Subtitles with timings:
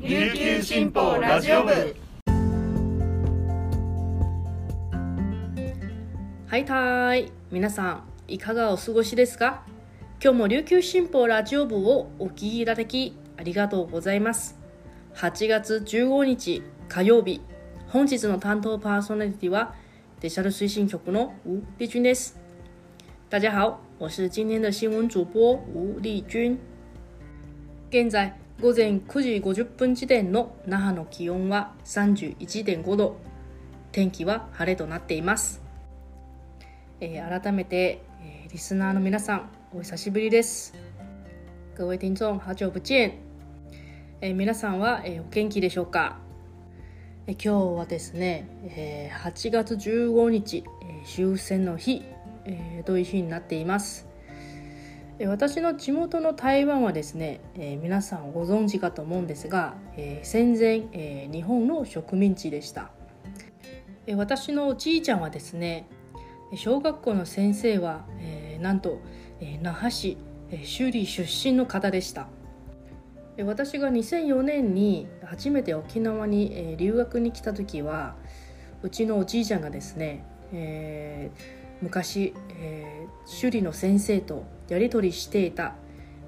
[0.00, 1.72] 琉球新報ラジオ部。
[6.46, 7.32] はいたい。
[7.50, 9.64] 皆さんいかがお過ごしですか？
[10.22, 14.56] 今日も琉球新報ラジオ部をお聞きいただきありがとうございます。
[15.16, 17.40] 8月15日火曜日。
[17.88, 19.74] 本日の担当パーソナリティは
[20.20, 22.38] デジタル推進局の吴丽君です。
[23.28, 26.56] 大家好我是今天的新闻主播吴丽君。
[27.90, 33.16] 現在午前9時50分時点の那覇の気温は31.5度。
[33.92, 35.62] 天気は晴れとなっています、
[37.00, 40.74] えー改めて、えーリスナーの皆さんお久しぶりです。
[41.76, 43.20] 各位听众好久不见、
[44.20, 46.18] えー皆さんは、えーお元気でしょうか、
[47.28, 52.02] えー今日はですね、えー8月15日、えー終戦の日、
[52.44, 54.07] えーという日になっています。
[55.26, 62.92] 私の地元の台湾はですね、えー皆さんご存知かと思うんですが、えー戦前、えー日本の植民地でした、
[64.06, 65.88] え私のおじいちゃんはですね
[66.54, 69.00] 小学校の先生は、えなんと、
[69.40, 70.18] え那覇市、
[70.52, 72.28] えー首里出身の方でした。
[73.44, 78.14] 私が2004年に初めて沖縄に、え留学に来た時は
[78.82, 81.30] うちのおじいちゃんがですね、え
[81.82, 83.08] 昔、えー
[83.40, 85.74] 首里の先生とやり取りしていた。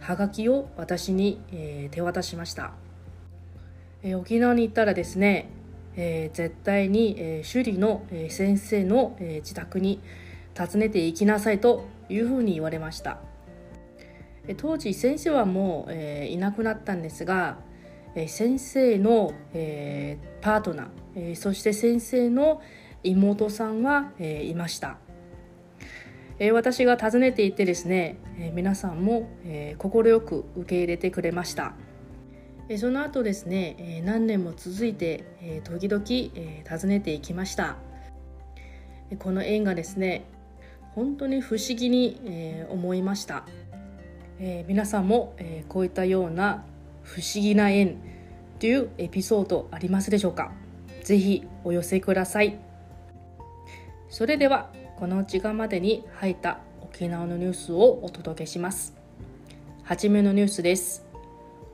[0.00, 2.72] ハガキを私に、えー手渡しました、
[4.02, 5.50] えー沖縄に行ったらですね、
[5.96, 10.00] えー絶対に、えー首里の、え先生の、え自宅に
[10.56, 13.18] 訪ねていきなさいというふうに言われました。
[14.46, 17.58] え当時先生はもう、えいなくなったんですが、
[18.14, 22.62] え先生の、えパートナー、えそして先生の
[23.02, 24.98] 妹さんは、えいました。
[26.40, 31.74] え私が訪ねていてですね、え皆さんもえー快く受け入れてくれました。
[32.68, 36.04] えその後ですね、え何年も続いて、え時々、
[36.36, 37.76] え訪ねていきました。
[39.18, 40.26] この縁がですね
[40.94, 43.44] 本当に不思議に、え思いました、
[44.38, 46.64] え皆さんも、えこういったような
[47.02, 47.96] 不思議な縁
[48.60, 50.52] というエピソードありますでしょうか？
[51.02, 52.58] ぜひお寄せください。
[54.08, 58.96] それではこの時間までに入った沖縄のニュースをお届けします。
[59.84, 61.06] はじめのニュースです。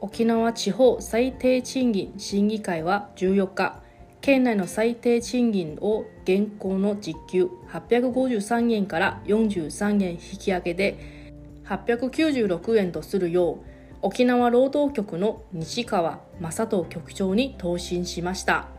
[0.02, 3.80] 沖縄地方最低賃金審議会は14日
[4.20, 11.32] 県内の最低賃金を現行の時給853円から43円引き上げで
[11.64, 13.58] 896円とするよう
[14.02, 18.73] 沖縄労働局の西川正人局長に答申しました。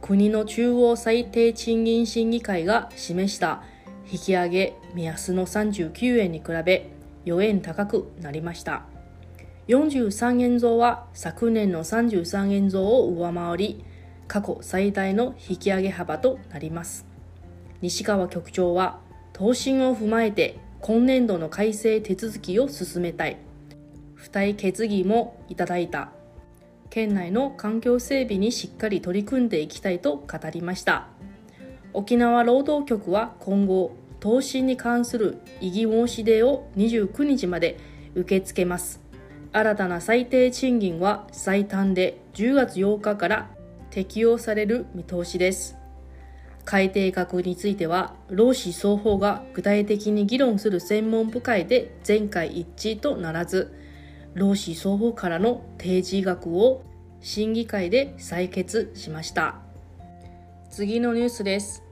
[0.00, 3.62] 国の中央最低賃金審議会が示した
[4.10, 6.90] 引き上げ目安の39円に比べ
[7.24, 8.84] 4円高くなりました。
[9.68, 13.84] 43円増は昨年の33円増を上回り
[14.28, 17.04] 過去最大の引き上げ幅となります。
[17.80, 19.00] 西川局長は
[19.32, 23.38] 答申を踏まえて今年度の改正手続きを進めたい。
[24.16, 26.12] 付帯決議もいただいた。
[26.96, 31.08] 県内の環境整備にしっかり取り組んでいきたいと語りました。
[31.92, 37.76] 沖縄労働局は今後答申に関する異議申し出を29日まで
[38.14, 39.02] 受け付けます。
[39.52, 43.50] 新たな最低賃金は最短で10月8日から
[43.90, 45.76] 適用される見通しです。
[46.64, 53.85] 改定額については労使双方が具体的に議論する専門部会で全会一致とならず
[54.36, 56.84] 労使双方からの提示額を
[57.22, 59.56] 審議会で採決しました。
[60.70, 61.82] 次のニュースです。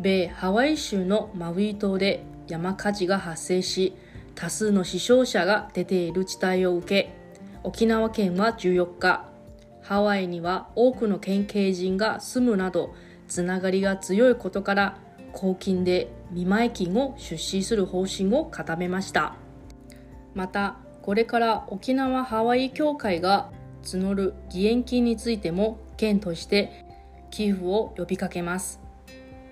[0.00, 3.96] 米ハワイ州のマウイ島で山火事が発生し
[4.36, 7.12] 多数の死傷者が出ている事態を受け
[7.64, 9.26] 沖縄県は14日
[9.82, 12.94] ハワイには多くの県警人が住むなど
[13.26, 14.98] つながりが強いことから
[15.32, 19.34] 公金で見舞い金を出資する方針を固めました。
[20.34, 20.78] また
[21.10, 23.50] これから沖縄ハワイ協会が
[23.82, 26.84] 募る義援金についても県として
[27.32, 28.78] 寄付を呼びかけます。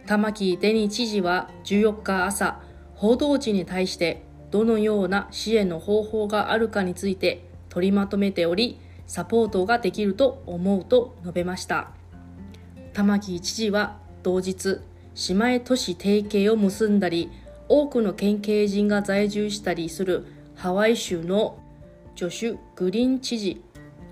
[0.06, 2.60] 玉城デニー知事は14日朝
[2.94, 4.22] 報道陣に対して
[4.52, 8.78] どのような支援の方法があるかについて取りまとめており
[9.08, 11.90] サポートができると思うと述べました。
[12.92, 14.78] 玉城知事は同日
[15.28, 17.32] 姉妹都市提携を結んだり
[17.68, 21.56] 多くの県警人が在住したりするハワイ州の
[22.16, 23.62] ジョシュ・グリーン知事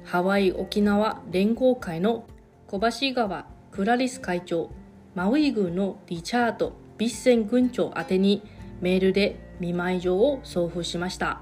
[0.05, 2.25] ハワイ沖縄連合会の
[2.69, 4.71] 小橋川クラリス会長
[5.17, 8.45] マウイ郡のリチャード・ビッセン郡長宛てに
[8.81, 11.41] メールで見舞い状を送付しました。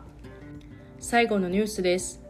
[1.01, 2.23] 最後のニュースです。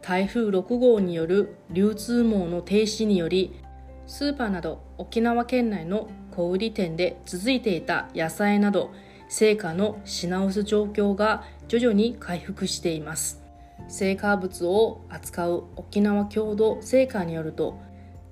[0.00, 3.60] 台風6号による流通網の停止により
[4.06, 8.90] スーパーなど沖縄県内の小売店で続いていた野菜など
[9.32, 13.42] 成果の品薄状況が徐々に回復しています。
[13.88, 17.80] 成果物を扱う沖縄共同成果によると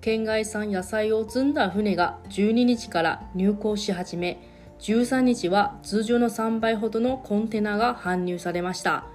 [0.03, 4.43] 県外産野菜を積んだ船が12日から入港し始め
[4.81, 9.07] 13日は通常の3倍ほどのコンテナが搬入されました。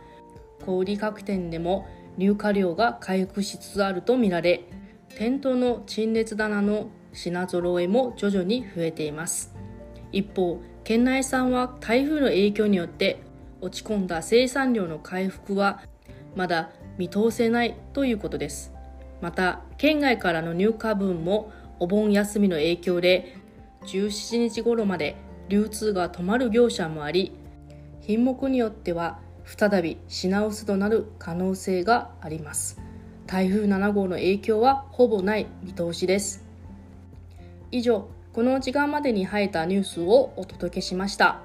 [0.66, 1.86] 小売各店でも
[2.18, 4.68] 入荷量が回復しつつあるとみられ
[5.16, 9.54] 店頭の陳列棚の品揃えも徐々に増えています。
[10.12, 13.20] 一方県内産は台風の影響によって
[13.60, 15.82] 落ち込んだ生産量の回復は
[16.36, 18.72] まだ見通せないということです。
[19.20, 23.36] また県外からの入荷分もお盆休みの影響で
[23.88, 25.16] 17日頃まで
[25.50, 27.32] 流通が止まる業者もあり
[28.02, 32.80] 品目によっては再び品薄となる可能性があります。
[33.26, 36.46] 台風7号の影響はほぼない見通しです。
[37.72, 41.40] 以上この時間までに入ったニュースをお届けしました。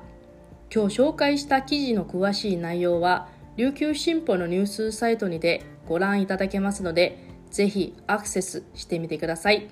[0.75, 7.17] 今日紹介した記事の詳しい内容は琉球新報のニュースサイトにてご覧いただけますので
[7.53, 9.69] ぜひアクセスしてみてください。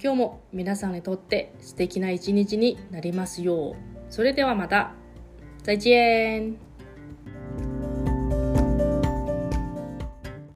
[0.00, 3.74] 今日も皆さんにとって素敵な一日になりますよう。
[4.08, 4.92] それではまた。
[5.64, 6.65] 再见。